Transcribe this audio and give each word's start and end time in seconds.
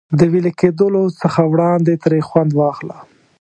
د 0.19 0.21
وېلې 0.31 0.51
کېدلو 0.59 1.03
څخه 1.21 1.41
وړاندې 1.51 1.93
ترې 2.03 2.19
خوند 2.27 2.51
واخله. 2.55 2.97